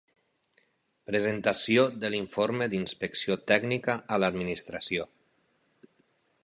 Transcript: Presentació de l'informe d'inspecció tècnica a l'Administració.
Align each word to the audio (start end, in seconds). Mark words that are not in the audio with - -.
Presentació 1.09 1.83
de 2.05 2.11
l'informe 2.13 2.69
d'inspecció 2.73 3.39
tècnica 3.53 3.99
a 4.17 4.21
l'Administració. 4.23 5.09